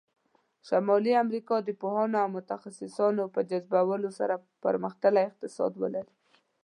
[0.67, 6.13] شمالي امریکا د پوهانو او متخصصانو په جذبولو سره پرمختللی اقتصاد ولری.